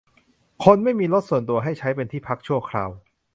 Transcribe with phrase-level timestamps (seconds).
[0.63, 2.89] คนไม่มีรถส่วนตัวให้ใช้เป็นที่พักชั่วคราว